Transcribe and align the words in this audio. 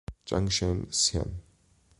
Chang 0.25 0.49
Cheng-Hsien 0.49 1.29